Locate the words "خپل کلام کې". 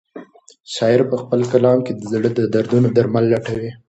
1.21-1.93